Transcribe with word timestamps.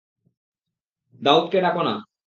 দাউদকে 1.21 1.57
ডাক 1.61 1.75
না। 1.77 1.93